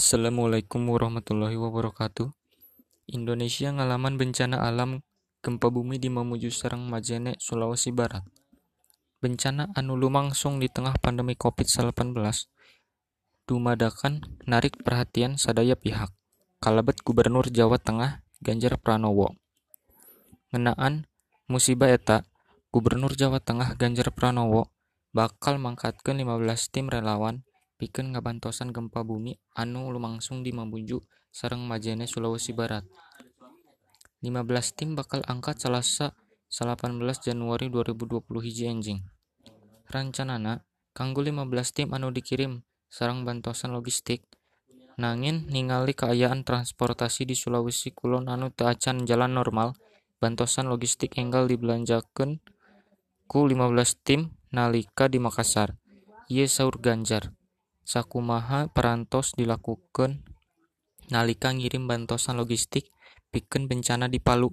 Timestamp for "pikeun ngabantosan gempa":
27.80-29.00